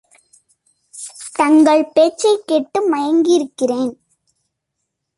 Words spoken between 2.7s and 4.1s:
மயங்கியிருக்கிறேன்.